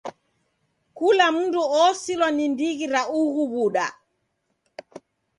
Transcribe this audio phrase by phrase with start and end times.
[0.97, 3.85] Kula mndu osilwa ni ndighi ra ughu w'uda.